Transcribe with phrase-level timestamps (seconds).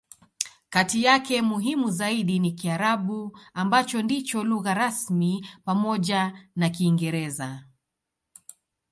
[0.69, 7.63] Kati yake, muhimu zaidi ni Kiarabu, ambacho ndicho lugha rasmi pamoja na Kiingereza.